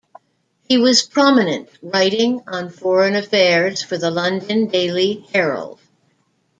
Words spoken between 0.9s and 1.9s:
prominent